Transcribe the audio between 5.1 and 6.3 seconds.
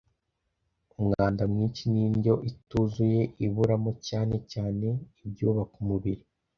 ibyubaka umubiri”